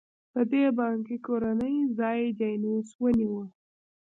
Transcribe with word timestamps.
په 0.31 0.41
دې 0.51 0.65
بانکي 0.79 1.17
کورنۍ 1.25 1.75
ځای 1.99 2.21
جینوس 2.39 2.87
ونیوه. 3.01 3.45